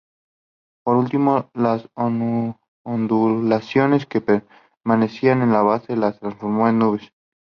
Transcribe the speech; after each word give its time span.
Por 0.83 0.95
último, 0.97 1.51
las 1.53 1.87
ondulaciones 1.93 4.07
que 4.07 4.19
permanecían 4.83 5.43
en 5.43 5.51
la 5.51 5.61
base, 5.61 5.95
las 5.95 6.19
transformó 6.19 6.67
en 6.67 6.79
nubes. 6.79 7.13